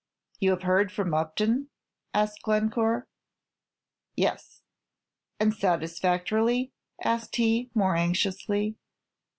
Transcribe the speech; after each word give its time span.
"You 0.39 0.49
have 0.49 0.63
heard 0.63 0.91
from 0.91 1.13
Upton?" 1.13 1.69
asked 2.11 2.41
Glencore. 2.41 3.07
"Yes." 4.15 4.63
"And 5.39 5.53
satisfactorily?" 5.53 6.73
asked 7.03 7.35
he, 7.35 7.69
more 7.75 7.95
anxiously. 7.95 8.77